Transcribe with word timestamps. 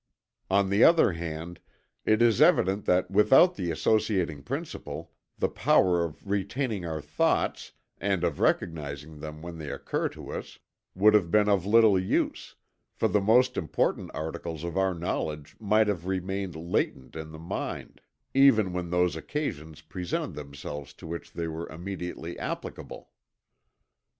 On 0.49 0.71
the 0.71 0.83
other 0.83 1.11
hand, 1.11 1.59
it 2.05 2.23
is 2.23 2.41
evident 2.41 2.85
that 2.85 3.11
without 3.11 3.53
the 3.53 3.69
associating 3.69 4.41
principle, 4.41 5.11
the 5.37 5.47
power 5.47 6.03
of 6.03 6.27
retaining 6.27 6.87
our 6.87 7.01
thoughts, 7.03 7.73
and 7.99 8.23
of 8.23 8.39
recognizing 8.39 9.19
them 9.19 9.43
when 9.43 9.59
they 9.59 9.69
occur 9.69 10.09
to 10.09 10.31
us, 10.31 10.57
would 10.95 11.13
have 11.13 11.29
been 11.29 11.47
of 11.47 11.67
little 11.67 11.99
use; 11.99 12.55
for 12.95 13.07
the 13.07 13.21
most 13.21 13.57
important 13.57 14.09
articles 14.15 14.63
of 14.63 14.75
our 14.75 14.95
knowledge 14.95 15.55
might 15.59 15.85
have 15.87 16.07
remained 16.07 16.55
latent 16.55 17.15
in 17.15 17.31
the 17.31 17.37
mind, 17.37 18.01
even 18.33 18.73
when 18.73 18.89
those 18.89 19.15
occasions 19.15 19.81
presented 19.81 20.33
themselves 20.33 20.95
to 20.95 21.05
which 21.05 21.31
they 21.33 21.47
were 21.47 21.69
immediately 21.69 22.39
applicable." 22.39 23.11